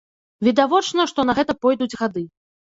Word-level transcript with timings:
Відавочна, 0.47 1.07
што 1.13 1.27
на 1.33 1.37
гэта 1.43 1.59
пойдуць 1.69 1.93
гады. 2.01 2.29